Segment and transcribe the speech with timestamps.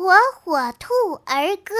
[0.00, 0.94] 火火兔
[1.26, 1.74] 儿歌。